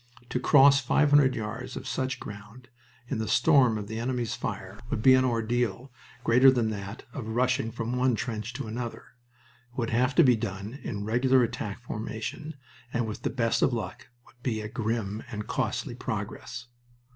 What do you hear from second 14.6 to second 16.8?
a grim and costly progress.